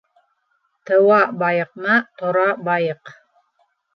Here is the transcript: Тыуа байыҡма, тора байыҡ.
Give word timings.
Тыуа 0.89 1.19
байыҡма, 1.43 1.99
тора 2.21 2.47
байыҡ. 2.69 3.13